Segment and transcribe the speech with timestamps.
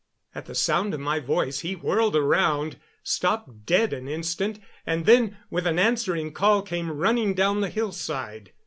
[0.33, 5.37] At the sound of my voice he whirled around, stopped dead an instant, and then,
[5.51, 8.51] with an answering call, came running down the hillside.